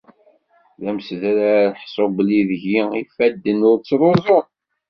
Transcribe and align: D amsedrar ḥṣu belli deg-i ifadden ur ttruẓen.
D 0.81 0.83
amsedrar 0.91 1.67
ḥṣu 1.81 2.05
belli 2.15 2.41
deg-i 2.49 2.79
ifadden 3.01 3.59
ur 3.69 3.77
ttruẓen. 3.79 4.43